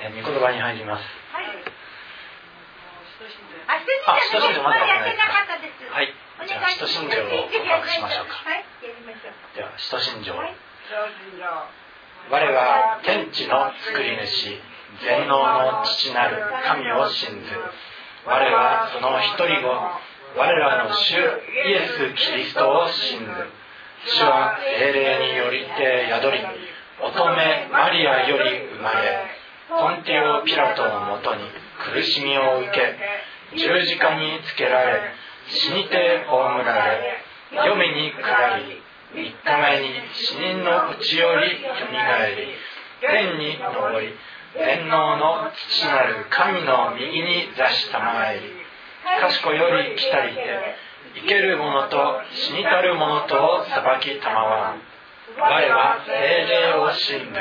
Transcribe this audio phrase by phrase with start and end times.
[0.00, 1.04] えー、御言葉に入ります。
[1.32, 1.46] はい。
[4.06, 5.84] あ、あ、人信条まだやってなかったです。
[5.90, 6.14] はい。
[6.46, 8.34] じゃあ、使徒信条を告白しましょうか。
[8.42, 9.56] はい、やりましょう。
[9.56, 10.36] では、使徒信条。
[10.36, 10.56] はい
[12.30, 14.60] 我は天地の作り主、
[15.00, 17.50] 全能の父なる神を信ず。
[18.26, 19.68] 我はその一人子、
[20.36, 23.26] 我らの主イエス・キリストを信ず。
[24.04, 26.38] 主は精霊によりて宿り、
[27.00, 29.31] 乙女マリアより生まれ、
[29.68, 31.42] ポンティオ・ピラトのもとに
[31.92, 35.00] 苦しみを受け、十字架につけられ、
[35.48, 42.48] 死にて葬られ、黄泉に下り、3日目に死人のうちよりよみがえり
[43.06, 44.14] 天に昇り
[44.54, 48.48] 天皇の父なる神の右に座したまえり
[49.20, 50.40] 賢より来たりて
[51.20, 54.80] 生ける者と死にたる者とを裁きたまわん。
[55.36, 57.40] 我は精霊を信ず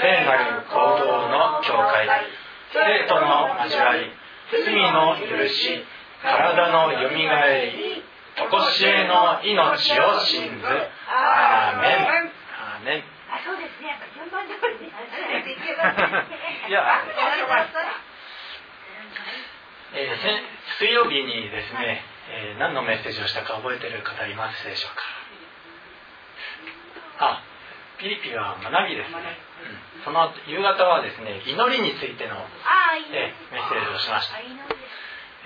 [0.00, 2.06] 聖なる行動の教会
[2.72, 4.12] 生徒の交わり
[4.50, 5.84] 罪の許し
[6.22, 8.04] 体のよみがえり
[8.36, 10.66] とこしえの命を信ず。
[11.08, 11.92] アーメン。
[11.98, 13.02] アーメン。
[13.28, 13.98] あ、そうですね。
[14.14, 14.92] 順番通りに。
[16.68, 17.02] いや
[19.94, 20.42] えー先
[20.78, 24.94] 水曜日にですね、えー何のメッセージをしたか覚えてる方いますでしょう
[27.18, 27.26] か？
[27.26, 27.42] あ
[27.98, 29.18] ピリピは学びですね、
[29.98, 32.38] うん、その夕方はですね祈りについての、
[33.10, 34.38] えーメッセージをしました。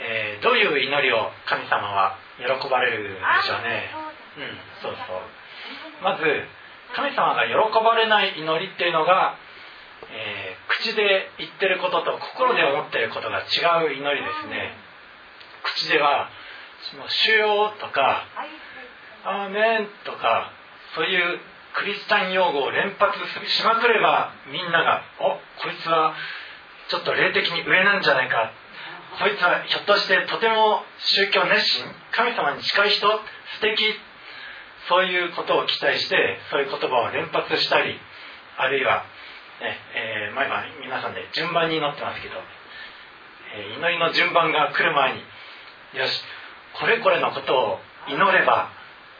[0.00, 3.90] えーどういう祈りを神様は喜ばれるでしょうね。
[3.94, 6.04] あうんそうそう。
[6.04, 6.24] まず
[6.94, 9.36] 神様が喜ばれない祈りっていうのが、
[10.10, 14.74] えー口で言ってることと心で思ってることが違う祈りですね。
[15.62, 16.28] 口では
[16.90, 18.48] 「その主よ」とかはい。
[19.24, 20.50] 「アーメン」とか
[20.94, 21.40] そういう
[21.74, 26.14] クリスチャン用語を連発しまくればみんなが「おこいつは
[26.88, 28.52] ちょっと霊的に上なんじゃないか」
[29.18, 31.84] こいつはひょっとしてとても宗教熱心。
[32.12, 33.06] 神様に近い人。
[33.08, 34.00] 素敵。
[34.88, 37.98] そういうことを期待してそういう言葉を連発したり
[38.58, 39.04] あるいは、
[39.60, 42.34] ねえーまあ、今皆さんで順番に祈ってますけど、
[43.54, 45.20] えー祈りの順番が来る前に
[45.98, 46.24] よし
[46.80, 48.70] これこれのことを祈れば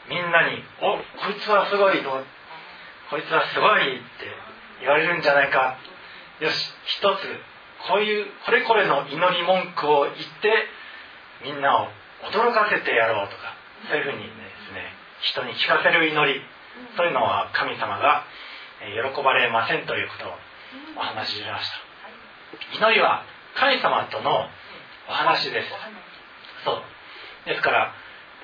[0.09, 2.23] みんなに「おこいつはすごいぞ
[3.09, 4.05] こいつはすごい」って
[4.81, 5.77] 言われるんじゃないか。
[6.39, 7.43] よし一つ
[7.87, 10.67] こういうこれこれの祈り文句を言って
[11.43, 11.91] みんなを
[12.23, 13.53] 驚かせてやろうとか
[13.89, 14.27] そういうふうにで
[14.67, 16.41] すね人に聞かせる祈り
[16.97, 18.23] そういうのは神様が
[19.13, 20.37] 喜ばれませんということを
[20.97, 22.77] お話ししました。
[22.77, 23.23] 祈りは
[23.55, 24.49] 神様との
[25.07, 25.69] お話です。
[26.65, 26.83] そう。
[27.45, 27.93] ですから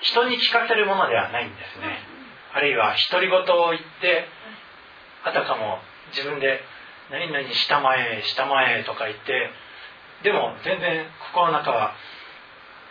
[0.01, 2.18] 人に聞かせるものではないんですね。
[2.53, 4.27] あるいは独り言を言って
[5.23, 5.79] あたかも
[6.15, 6.63] 自分で
[7.11, 9.49] 「何々したまえしたまえ」とか言って
[10.23, 11.93] でも全然心の中は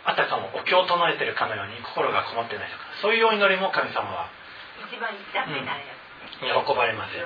[0.05, 4.29] あたかもお経を唱えてるかのように心がこもってないとかそういうお祈りも神様は
[4.89, 5.83] 一番痛ってない
[6.47, 7.25] や喜ばれませんつ。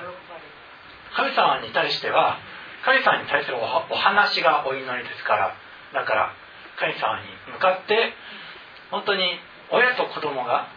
[1.16, 2.38] 神様に対しては
[2.84, 5.54] 神様に対するお話がお祈りですから
[5.92, 6.32] だから
[6.76, 8.12] 神様に向かって
[8.90, 9.38] 本当に
[9.70, 10.68] 親と子供が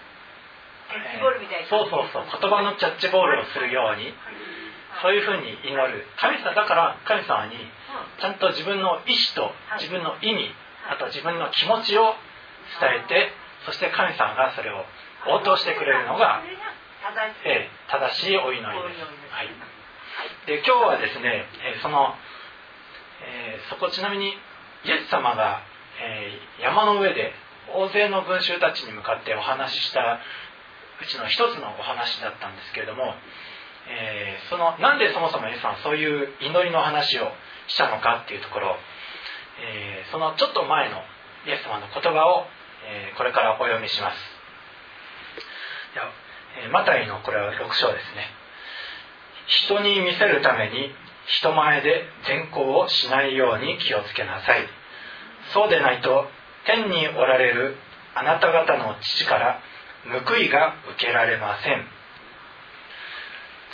[1.69, 2.25] そうそうそう。
[2.41, 4.13] 言葉のキャッチボールをするように。
[5.01, 6.05] そういうふうに祈る。
[6.17, 7.53] 神様だから神様に
[8.19, 10.49] ちゃんと自分の意志と自分の意味
[10.89, 12.15] あと自分の気持ちを
[12.81, 13.29] 伝えて
[13.65, 14.85] そして神様がそれを
[15.29, 16.41] 応答してくれるのが。
[17.45, 19.47] ええ正しいお祈りです、はい、
[20.45, 22.15] で今日はですね、えーその、
[23.23, 24.33] えーそこちなみに
[24.83, 25.61] イエス様が、
[26.01, 27.31] えー山の上で
[27.73, 30.19] 大勢の群衆たちに向かってお話しした
[31.01, 33.13] うちの一つのお話だったんですけれども、
[33.89, 37.31] えーそのなんでそもそもイエス様そういう祈りの話を
[37.67, 38.75] したのかっていうところ、
[39.61, 40.97] えーそのちょっと前の
[41.45, 42.45] イエス様の言葉を、
[42.89, 44.17] えーこれからお読みします。
[45.93, 46.11] では
[46.63, 48.27] えーマタイのこれは6章ですね。
[49.47, 50.91] 人に見せるために
[51.27, 54.67] 人前で善行をしないように気をつけなさい。
[55.53, 56.27] そうでないと
[56.65, 57.77] 天におられる
[58.15, 59.61] あなた方の父から
[60.09, 61.85] 報いが受けられません。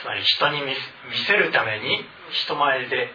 [0.02, 0.76] つまり人に見
[1.26, 3.10] せるために人前で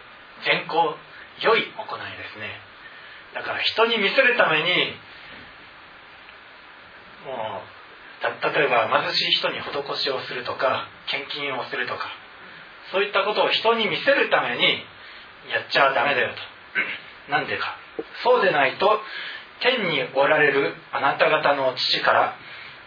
[0.45, 0.97] 善行
[1.41, 2.49] 良い行いですね。
[3.33, 4.65] だから人に見せるために
[7.25, 7.79] もう
[8.23, 12.09] 例えば貧しい人に施しをするとか献金をするとか
[12.91, 14.63] そういったことを人に見せるために
[15.51, 16.41] やっちゃダメだよと。
[17.31, 17.77] なんでか。
[18.23, 18.99] そうでないと
[19.61, 22.35] 天におられるあなた方の父から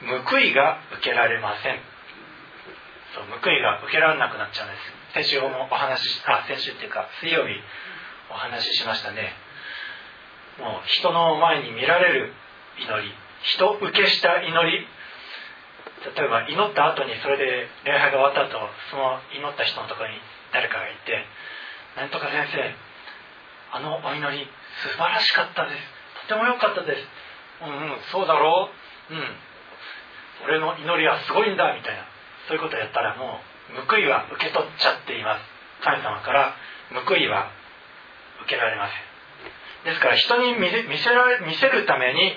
[0.06, 1.78] 報いが受けられません。
[3.14, 5.02] そう報いが受けられなくなっちゃうんです。
[5.14, 7.54] 先週もお話しあ先週っていうか水曜日
[8.30, 9.32] お話ししましたね。
[10.58, 12.32] もう人の前に見られる
[12.78, 13.12] 祈り
[13.42, 14.86] 人受けした祈り。
[16.02, 18.58] 例えば祈った後にそれで礼拝が終わった後
[18.90, 20.16] その祈った人のところに
[20.52, 21.24] 誰かがいて
[21.96, 22.74] 「なんとか先生
[23.70, 24.50] あのお祈り
[24.82, 25.92] 素晴らしかったです。
[26.22, 27.08] とても良かったです。
[27.62, 28.70] うんうんそうだろ
[29.10, 29.14] う。
[29.14, 29.36] うん。
[30.44, 32.04] 俺の祈りはすごいんだみたいな。
[32.48, 33.40] そういうことをやったらも
[33.78, 35.42] う報いは受け取っちゃっています。
[35.84, 36.54] 神様から
[37.06, 37.50] 報いは
[38.44, 39.12] 受けられません。
[39.84, 42.36] ですから人に見せ見せられ見せるために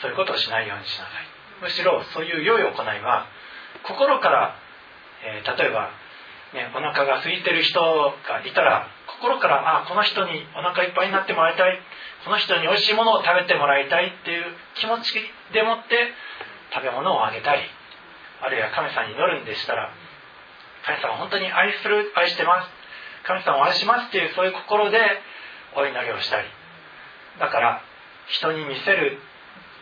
[0.00, 1.26] そういうことをしないようにしなさい。
[1.62, 3.26] むしろそういう良い行いは
[3.82, 4.56] 心から、
[5.24, 5.90] えー例えば、
[6.52, 8.88] ね、お腹が空いてる人がいたら
[9.20, 11.78] 心からあこの人にお腹いっぱいになってもらいたい。
[12.24, 14.44] この人に美味しいものを食べてもらいたいっていう
[14.76, 15.12] 気持ち
[15.52, 16.08] でもって
[16.74, 17.62] 食べ物をあげたり
[18.42, 19.90] あるいは神様に祈るんでしたら
[20.84, 22.68] 神様本当に愛する愛してます。
[23.24, 25.00] 神様を愛しますっていうそういう心で
[25.74, 26.46] お祈りをしたり。
[27.40, 27.80] だから
[28.28, 29.16] 人に見せる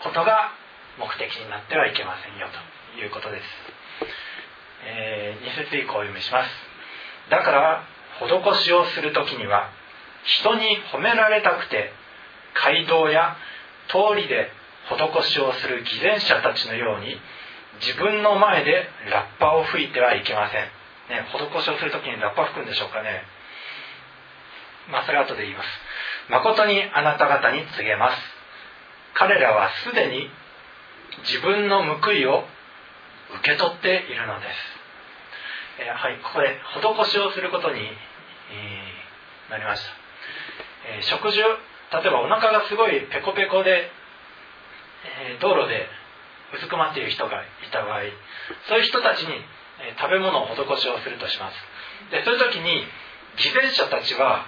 [0.05, 0.55] ことが
[0.99, 2.73] 目的になってはいけませんよと。
[2.99, 3.44] いうことです、
[4.85, 6.50] え2節以降お読みします。
[7.31, 7.85] だから
[8.21, 9.71] 施しをする時には
[10.25, 11.93] 人に褒められたくて
[12.55, 13.37] 街道や
[13.89, 14.50] 通りで
[14.88, 17.17] 施しをする偽善者たちのように
[17.81, 23.23] 自分の前でラッパを吹いてはいけません、ね、施しをする時にラッパ吹くんでしょうかね。
[24.90, 25.67] まあそれは後で言います。
[26.31, 28.19] 誠にあなた方に告げます。
[29.14, 30.29] 彼らはすでに
[31.25, 32.44] 自分の報いを
[33.40, 34.52] 受け取っているのです、
[35.81, 36.58] えーはいここで
[37.06, 39.90] 施しをすることに、えーなりました、
[40.96, 43.90] えー食事例えばお腹がすごいペコペコで、
[45.04, 45.88] え道路で
[46.54, 48.02] うずくまっている人がいた場合
[48.69, 49.34] そういう人たちに、
[49.81, 51.56] え食べ物を施しをするとします。
[52.10, 52.84] でそういう時に
[53.37, 54.46] 偽善者たちは、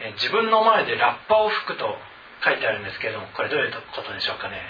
[0.00, 1.96] え自分の前でラッパを吹くと
[2.44, 4.60] 書いてあるんですけれどもこれどういうことでしょうかね。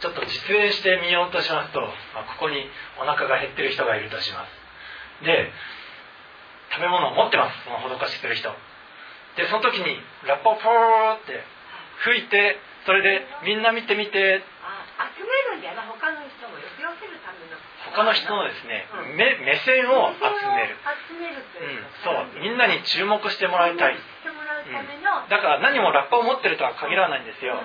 [0.00, 1.86] ちょっと実演してみようとしますと、ま
[2.22, 2.66] あここに
[3.00, 5.24] お腹が減ってる人がいるとします。
[5.24, 5.50] で
[6.72, 7.64] 食べ物を持ってます。
[7.64, 8.50] その施しする人。
[9.36, 9.96] でその時に
[10.26, 11.44] ラッパをポーって
[12.04, 14.42] 吹いてそれでみんな見てみて。
[14.98, 17.56] あ集めるんだよな他の人も呼び寄せるための。
[17.90, 19.16] 他の人のですねうん。
[19.16, 20.22] 目目線を集
[20.54, 20.76] める、
[21.08, 22.40] 集めるとう、いうんそう。
[22.40, 23.96] みんなに注目してもらいたい。
[25.28, 27.58] だから何もラッパを持ってるとは限らないんですよ。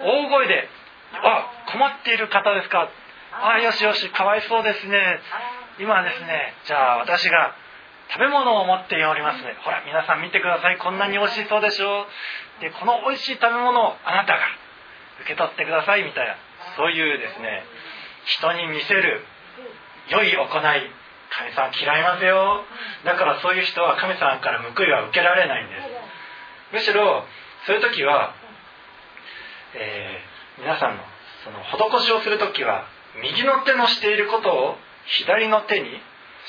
[0.00, 0.06] うん。
[0.06, 0.68] 大声で
[1.12, 2.88] 「あ困っている方ですか。
[3.32, 3.58] あ。
[3.58, 5.20] よしよしかわいそうですね。
[5.78, 7.54] 今ですねじゃあ私が
[8.12, 10.78] 食べ物を持っておりますねほら皆さん見てください。
[10.78, 12.02] こんなに美味しそうでしょ。
[12.02, 12.06] う
[12.60, 14.40] でこの美味しい食べ物をあなたが
[15.24, 16.36] 受け取ってくださいみたいな
[16.76, 17.64] そういうですね
[18.24, 19.24] 人に見せる
[20.08, 20.90] 良い行い
[21.30, 22.64] 神様嫌いますよ。
[23.04, 25.88] だからそういう人は神様から報いは受けられないんです。
[26.72, 27.24] むしろ
[27.66, 28.34] そういう時は、
[29.74, 30.30] えー
[30.60, 31.02] 皆さんの
[31.44, 31.64] その
[32.00, 32.84] 施しをする時は
[33.22, 34.76] 右の手のしていることを
[35.06, 35.88] 左の手に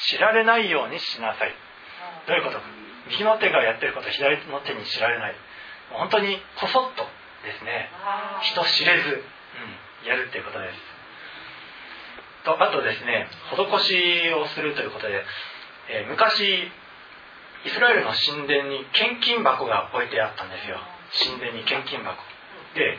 [0.10, 1.56] 知られないようにしなさい。
[2.28, 2.64] どういうことか。
[3.08, 5.36] 右の手がやってることを左の手に知られない。
[5.94, 7.04] 本当にこそっと
[7.44, 7.90] ですね
[8.42, 9.24] 人知れず、
[10.04, 10.80] うん、やるっていうことです。
[12.44, 15.24] とあとですね施しをするということで、
[15.90, 16.72] えー昔
[17.64, 20.82] イスラエルの神殿に献金箱が置いてあったんですよ。
[21.30, 22.18] 神殿に献金箱。
[22.74, 22.98] で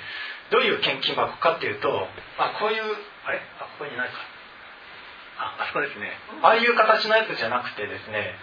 [0.52, 2.06] どういう献金箱かっていうと
[2.38, 2.82] あこういう
[3.26, 3.40] あれ？
[3.58, 4.14] あここにないか。
[5.38, 6.12] ああそこですね。
[6.42, 8.36] ああいう形のやつじゃなくてですね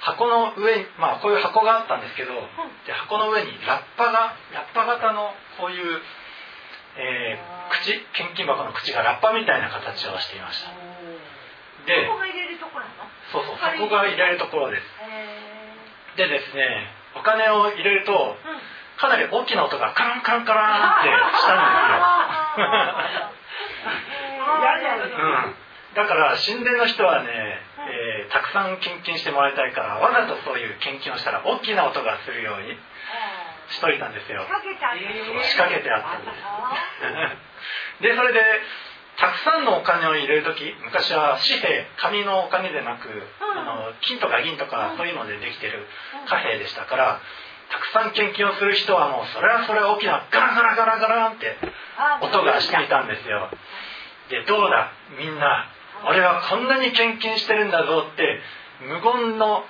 [0.00, 2.34] 箱の上にまあこういう箱があったんですけど
[2.86, 6.00] で箱の上にラッパがラッパ型のこういう、
[6.96, 10.70] えー口献金箱の口がラッパみたいな形をしていました。
[10.70, 13.10] でここが入れるところなの？
[13.32, 14.82] そうそう箱が入れるところです。
[15.02, 16.86] へでですね
[17.18, 18.60] お金を入れるとーうん。
[18.98, 23.26] かなり大きな音がカランカランカランってしたんですよ。
[25.18, 25.54] うん、
[25.96, 32.74] だから神殿の人はね、えーたくさん献金してもらいたいからわざとそういう献金をしたら大きな音がするように
[33.70, 34.42] しといたんですよ。
[35.44, 36.30] 仕掛けてあったんで
[37.98, 38.02] す。
[38.02, 38.40] でそれで
[39.16, 43.08] たくさんのお金を入れる時昔は紙幣紙のお金でなく、
[43.40, 45.86] あの金とか銀とかそういうのでできてる
[46.28, 47.20] 貨幣でしたから
[47.70, 51.56] たくさん献金をする人はもうそれはそれは大きなガラガラガラガランって
[52.20, 53.48] 音がしていたんですよ。
[54.28, 54.90] でどうだ？
[55.18, 55.70] みんな
[56.04, 58.40] 俺はこんなに献金してるんだぞって
[58.80, 59.64] 無言の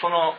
[0.00, 0.34] その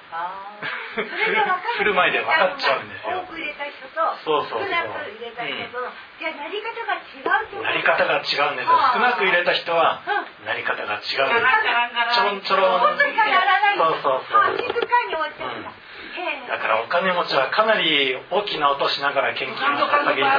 [1.78, 3.22] 振る舞いで分かっちゃうんですよ。
[3.22, 4.66] 多く入れた人とそうそうそう。
[4.66, 5.78] 少なく入れた人と。
[5.82, 8.74] の、じゃあなり方が違うってことなり方が違うんですよ。
[8.94, 10.10] 少なく入れた人はう
[10.44, 10.50] ん。
[10.50, 12.80] なり方が違うんですちょろんちょろん。
[12.82, 13.78] 本当に変わらない。
[13.78, 14.42] そうそうそう。
[14.42, 20.28] あ静かに置いてるんだ、へえだからお金持ちはかなり大きな音しながら献金を捧げる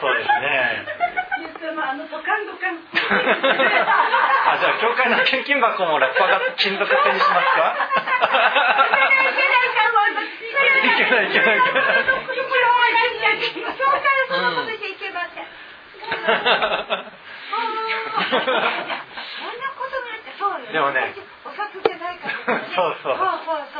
[0.00, 0.59] そうですね
[1.90, 2.78] あのドカンドカン。
[4.46, 7.74] あじゃあ教会の献金箱もラッパが金属製にしますか？
[10.80, 11.82] いけないいけないいけない
[13.76, 15.44] 教会はそんなことしちゃいけませ ん
[16.14, 16.30] そん
[19.58, 20.72] なことがあってそうよ。
[20.72, 21.14] でもね。
[21.44, 22.64] お札じゃないからね。
[22.74, 22.96] そう。
[23.02, 23.79] そうそうそ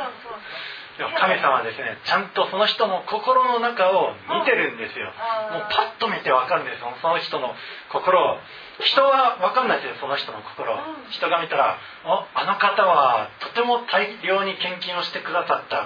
[1.21, 2.01] 神様はですね。
[2.03, 5.13] ちゃんとその人の心の中を見てるんですよ。
[5.53, 6.89] もうパッと見てわかるんですよ。
[7.01, 7.53] その人の
[7.93, 8.37] 心を。
[8.81, 10.73] 人はわかんないですよその人の心
[11.11, 15.85] 人が見たらおあの方はとても大量に献金をしてくださった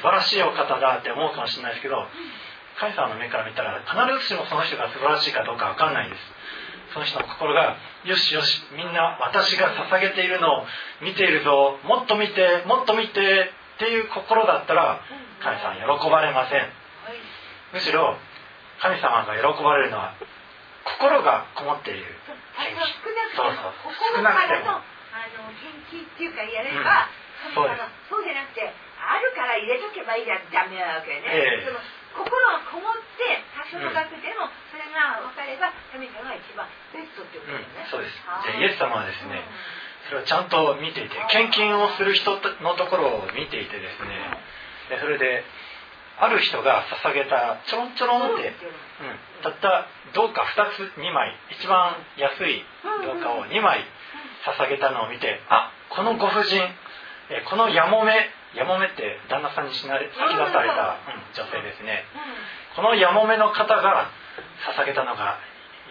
[0.00, 2.00] 素晴らしいお方だって思うかもしれないですけど
[2.80, 3.92] 神様の目から見たら必
[4.24, 6.22] ずしもその人が素晴らしいかどうかわかんないです。
[6.94, 10.66] その人の心がよしよしみんな私が捧げているのを
[11.02, 11.78] 見ているぞ。
[11.84, 15.00] もっと見てもっと見てっていう心だったら
[15.40, 16.68] 神様は喜ばれません。
[17.72, 18.12] むしろ
[18.76, 20.12] 神様が喜ばれるのは
[20.84, 22.04] 心がこもっている。
[22.28, 27.08] 少なくてもそうそう心からのあの献金っていうかやれば、
[27.48, 27.56] うん。
[27.56, 31.64] 神様がそうじゃなくてあるから入れとけばいいじゃダメなわけね、ええ。
[31.64, 31.80] その
[32.20, 38.20] 心がこもって多少の額でもそれが分かれば神様が一番ベストってことうんだよね、そうです。
[38.28, 39.40] あーでイエス様はですね
[40.08, 44.16] それをちゃんと見ていて献金をする人のところを見ていてですね。
[44.90, 45.44] でそれで
[46.18, 52.64] ある人が捧げたちょろんちょろんって、うん、たった銅貨2つ2枚一番安い
[53.04, 53.84] 銅貨を2枚
[54.44, 56.60] 捧げたのを見てあこのご婦人
[57.30, 58.12] えこのやもめ
[58.54, 62.04] やもめって旦那さんにしなれ先立たれた、うん、女性ですね。
[62.76, 64.10] このやもめの方が
[64.76, 65.38] 捧げたのが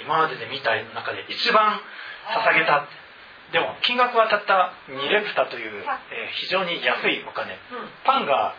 [0.03, 1.79] 今までで見た中で一番
[2.27, 2.87] 捧げた
[3.51, 5.87] でも金額はたった2レプタという、えー
[6.41, 7.57] 非常に安いお金。
[8.05, 8.53] パンが、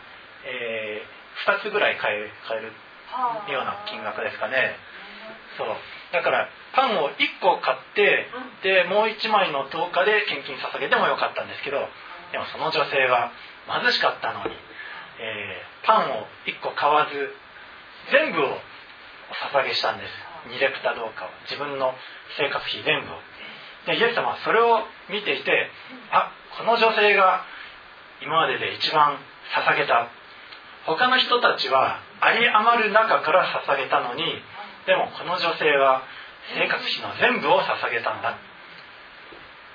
[0.45, 1.01] え
[1.47, 2.73] 2つぐらい買え買える
[3.53, 4.75] ような金額ですかね。
[5.57, 5.67] そう。
[6.11, 8.27] だからパンを1個買って
[8.63, 11.87] でもう1枚の10日で献金捧げてもよかったんですけど
[12.31, 13.31] でもその女性は
[13.67, 14.51] 貧しかったのに、
[15.19, 17.33] えーパンを1個買わず
[18.11, 20.11] 全部をお捧げしたんです。
[20.49, 21.29] 2レプタどうかを。
[21.49, 21.95] 自分の
[22.37, 23.17] 生活費全部を
[23.87, 25.69] でイエス様はそれを見ていて
[26.11, 27.45] あこの女性が
[28.21, 29.17] 今までで一番
[29.55, 30.09] 捧げた。
[30.85, 32.01] 他の人たちは
[32.33, 34.23] 有り余る中から捧げたのに
[34.85, 36.01] でもこの女性は
[36.57, 38.37] 生活費の全部を捧げたんだ。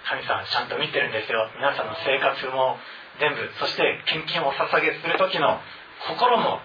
[0.07, 1.51] 神様はちゃんと見てるんですよ。
[1.59, 2.79] 皆さんの生活も
[3.19, 5.59] 全部そして献金を捧げする時の
[6.07, 6.61] 心も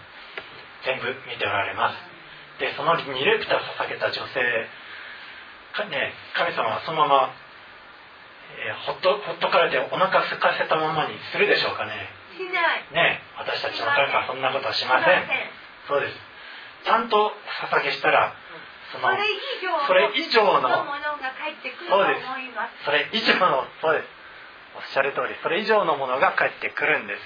[0.86, 1.98] 全部見ておられます。
[2.62, 4.42] でその2レプタ捧げた女性
[5.90, 7.34] ね神様はそのまま、
[8.60, 11.94] えーほっとほっとかれてお腹空かせたままにするでしょうかね。
[12.38, 12.86] しない。
[12.94, 15.24] ね私たちの神様はそんなことはしません。
[15.88, 16.18] そうです。
[16.86, 17.32] ちゃんと
[17.72, 18.34] 捧げしたら
[18.92, 19.08] その
[19.88, 22.86] それ以上ののものが返ってくると思います。
[22.86, 24.08] それ以上のそうです。
[24.76, 27.22] おっしゃる通りそれ以上のものが返ってくるんです。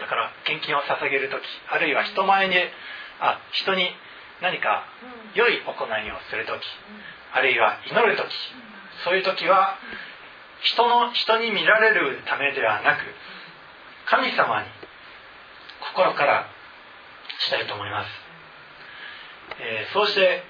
[0.00, 2.56] だから献金を捧げる時あるいは人前に
[3.20, 3.90] あ人に
[4.42, 4.84] 何か
[5.34, 6.60] 良い行いをする時
[7.32, 8.26] あるいは祈る時
[9.04, 9.76] そういう時は
[10.62, 13.00] 人の人に見られるためではなく
[14.06, 14.68] 神様に
[15.92, 16.46] 心から
[17.38, 18.08] したいと思います、
[19.60, 20.42] えーそうして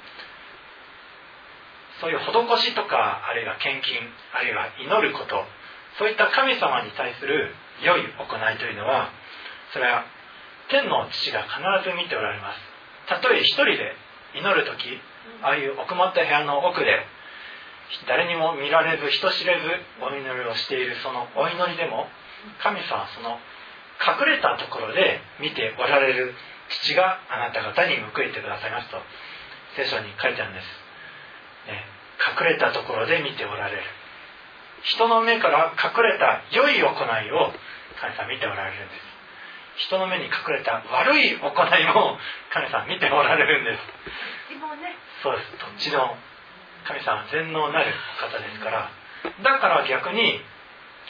[2.01, 4.01] そういう施しとかあるいは献金
[4.33, 5.45] あるいは祈ること
[5.99, 7.53] そういった神様に対する
[7.85, 9.13] 良い行いというのは
[9.73, 10.05] それは
[10.71, 12.70] 天の父が必ず見ておられます
[13.09, 13.95] たとえ一人で
[14.35, 15.01] 祈る時
[15.43, 17.07] ああいう奥まった部屋の奥で
[18.07, 19.67] 誰にも見られず人知れず
[20.03, 22.07] お祈りをしているそのお祈りでも
[22.63, 23.39] 神様はその
[24.01, 26.35] 隠れたところで見ておられる
[26.69, 28.97] 父があなた方に報いてくださいますと
[29.77, 30.67] 聖書に書いてあるんです、
[31.67, 31.85] ね、
[32.39, 33.83] 隠れたところで見ておられる。
[34.83, 37.53] 人の目から隠れた良い行いを
[38.01, 39.10] 神様見ておられるんです
[39.87, 42.19] 人の目に隠れた悪い行いも
[42.53, 43.83] 神様見ておられるんです。
[45.23, 45.51] そうです。
[45.59, 46.17] どっちの
[46.87, 48.91] 神様は全能なる方ですから。
[49.43, 50.41] だから逆に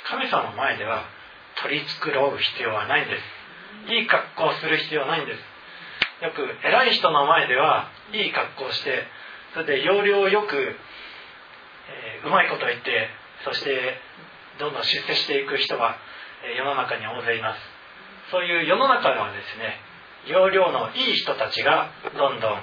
[0.09, 1.05] 神様の前では
[1.63, 3.93] 取り繕う必要はないんです。
[3.93, 6.25] いい格好をする必要はないんです。
[6.25, 9.05] よく偉い人の前ではいい格好をして
[9.55, 13.09] それで要領よく、えーうまいこと言って
[13.45, 13.97] そして
[14.59, 15.97] どんどん出世していく人が、
[16.45, 17.61] えー世の中に大勢います
[18.31, 19.79] そういう世の中ではですね
[20.27, 22.59] 要領のいい人たちがどんどん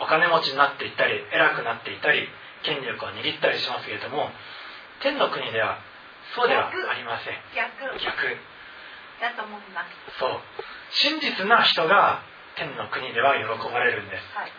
[0.00, 2.28] お金持ちになっていったり偉くなっていったり
[2.64, 4.28] 権力を握ったりしますけれども
[5.00, 5.78] 天の国では
[6.34, 7.38] そうではありません。
[7.54, 7.94] 逆。
[8.02, 8.36] 逆。
[9.22, 10.18] だと思います。
[10.18, 10.40] そう。
[10.90, 12.20] 真実な人が
[12.56, 14.52] 天の国では喜ばれるんです、はい。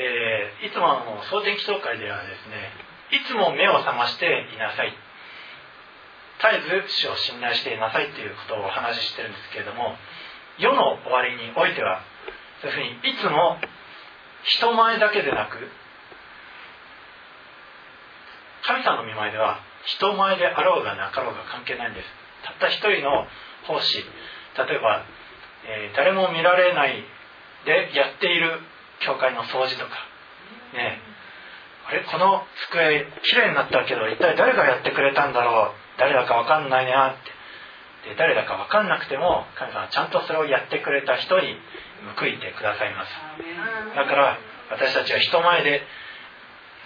[0.00, 2.70] えーいつもの総天祈祷会ではですね
[3.10, 4.94] いつも目を覚ましていなさい
[6.42, 9.96] 絶えず主を信頼していなさいということをお話ししてるんですけれども
[10.58, 12.02] 世の終わりにおいては
[12.62, 13.58] そういうふうにいつも
[14.44, 15.56] 人前だけでなく
[18.62, 22.06] 神様の見前では人前であろうがなかろうが関係ないんです。
[22.44, 23.26] たった一人の
[23.66, 23.98] 奉仕。
[23.98, 25.04] 例えば、
[25.66, 27.02] えー誰も見られない
[27.64, 28.60] でやっている
[29.00, 29.90] 教会の掃除とか。
[30.74, 31.00] ね。
[31.88, 32.04] あれ？
[32.04, 35.89] この机きれいになったけど一体誰がやってくれたんだろう？
[36.00, 37.30] 誰だか分かんないなって。
[38.08, 41.54] で誰だか分かんなくても神様はちゃんとそれをやってくれた人に
[42.16, 43.12] 報いてくださいます。
[43.94, 44.38] だから
[44.70, 45.82] 私たちは人前で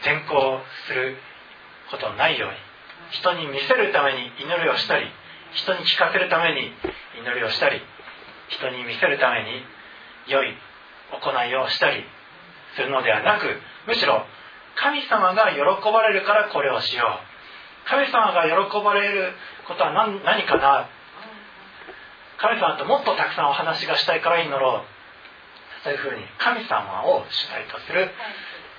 [0.03, 1.17] 善行する
[1.91, 2.57] ことのないように
[3.13, 5.07] 人に見せるために祈りをしたり
[5.53, 6.73] 人に聞かせるために
[7.23, 7.81] 祈りをしたり
[8.49, 9.63] 人に見せるために
[10.27, 10.57] 良い
[11.13, 12.03] 行いをしたり
[12.75, 13.47] するのではなく
[13.87, 14.27] むしろ
[14.77, 15.61] 神様が喜
[15.93, 17.24] ばれるからこれをしよう
[17.87, 19.33] 神様が喜ばれる
[19.69, 20.89] ことは何何かな？
[22.39, 25.85] 神様ともっとたくさんお話がしたいから祈ろう。
[25.85, 28.11] そういうふうに神様を主体とする、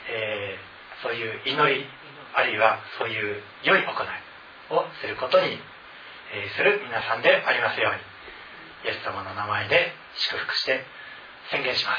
[0.09, 1.85] えーそういう祈り
[2.33, 3.95] あるいはそういう良い行い
[4.73, 5.59] をすることに、
[6.33, 7.99] えーする皆さんでありますように。
[8.85, 10.85] イエス様の名前で祝福して
[11.51, 11.97] 宣言します。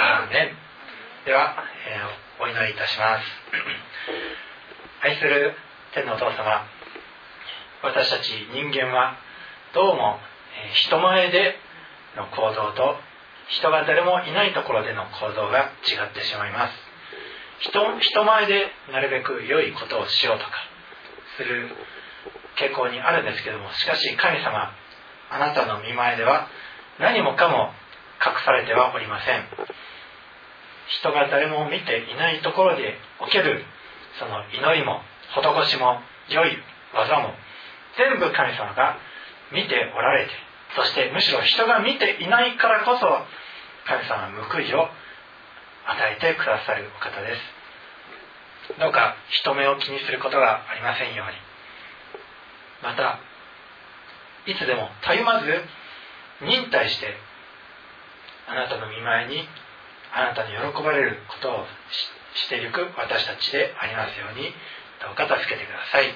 [0.00, 0.56] アーメン。
[1.26, 1.54] では、
[1.86, 3.24] えーお祈りいたします。
[5.02, 5.54] 愛する
[5.94, 6.64] 天のお父様
[7.82, 9.12] 私たち人間は
[9.74, 10.16] どうも、
[10.72, 11.54] 人前で
[12.16, 12.96] の行動と
[13.60, 16.72] 人が誰もいないところでの行動が違ってしまいます。
[17.60, 20.52] 人人前でなるべく良いことをしようとか
[21.36, 21.68] する
[22.56, 24.72] 傾向にあるんですけどもしかし神様
[25.28, 26.48] あなたの見前では
[27.00, 27.68] 何もかも
[28.16, 29.44] 隠されてはおりません。
[30.88, 33.66] 人が誰も見ていないところでおける
[34.18, 35.02] その祈りも
[35.34, 36.56] 施しも良い
[36.94, 37.34] 技も
[37.96, 38.96] 全部神様が
[39.52, 40.30] 見ておられて
[40.76, 43.06] そしてむしろ人が見ていないからこそ
[43.86, 44.88] 神様は報いを
[45.84, 48.78] 与えてくださるお方です。
[48.78, 51.34] どうか人目を気にすることがありませんように。
[52.82, 53.18] また
[54.46, 55.46] いつでもたゆまず
[56.40, 57.14] 忍耐して
[58.48, 59.48] あなたの見舞いに
[60.14, 64.54] あなたに喜ばれることをししていく私たちでありますように
[65.02, 66.14] どうか助けてください。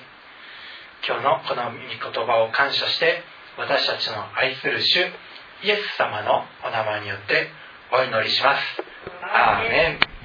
[1.07, 3.23] 今日のこの御言葉を感謝して
[3.59, 5.01] 私たちの愛する主
[5.63, 7.49] イエス様のお名前によって
[7.93, 8.63] お祈りします。
[9.23, 10.16] アーメン。